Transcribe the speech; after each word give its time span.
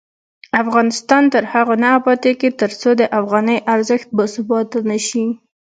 افغانستان 0.63 1.23
تر 1.33 1.43
هغو 1.53 1.75
نه 1.83 1.89
ابادیږي، 1.99 2.49
ترڅو 2.61 2.89
د 2.99 3.01
افغانۍ 3.19 3.57
ارزښت 3.73 4.07
باثباته 4.17 4.79
نشي. 4.89 5.25